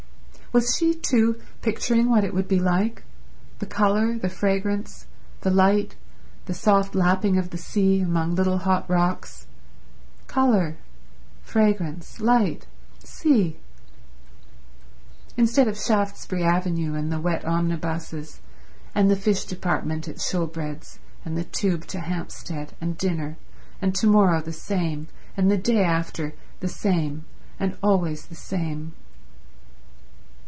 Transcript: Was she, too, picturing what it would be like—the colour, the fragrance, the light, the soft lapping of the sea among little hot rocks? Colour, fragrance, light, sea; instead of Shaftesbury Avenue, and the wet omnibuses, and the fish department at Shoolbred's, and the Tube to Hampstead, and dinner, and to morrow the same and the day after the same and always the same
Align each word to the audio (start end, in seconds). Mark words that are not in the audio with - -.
Was 0.53 0.75
she, 0.77 0.93
too, 0.93 1.41
picturing 1.61 2.09
what 2.09 2.25
it 2.25 2.33
would 2.33 2.49
be 2.49 2.59
like—the 2.59 3.65
colour, 3.67 4.17
the 4.17 4.27
fragrance, 4.27 5.07
the 5.39 5.49
light, 5.49 5.95
the 6.45 6.53
soft 6.53 6.93
lapping 6.93 7.37
of 7.37 7.51
the 7.51 7.57
sea 7.57 8.01
among 8.01 8.35
little 8.35 8.57
hot 8.57 8.89
rocks? 8.89 9.47
Colour, 10.27 10.75
fragrance, 11.41 12.19
light, 12.19 12.67
sea; 13.01 13.59
instead 15.37 15.69
of 15.69 15.77
Shaftesbury 15.79 16.43
Avenue, 16.43 16.95
and 16.95 17.13
the 17.13 17.21
wet 17.21 17.45
omnibuses, 17.45 18.41
and 18.93 19.09
the 19.09 19.15
fish 19.15 19.45
department 19.45 20.05
at 20.09 20.17
Shoolbred's, 20.17 20.99
and 21.23 21.37
the 21.37 21.45
Tube 21.45 21.87
to 21.87 22.01
Hampstead, 22.01 22.73
and 22.81 22.97
dinner, 22.97 23.37
and 23.81 23.95
to 23.95 24.05
morrow 24.05 24.41
the 24.41 24.51
same 24.51 25.07
and 25.37 25.49
the 25.49 25.55
day 25.57 25.81
after 25.81 26.33
the 26.59 26.67
same 26.67 27.23
and 27.57 27.77
always 27.81 28.25
the 28.25 28.35
same 28.35 28.95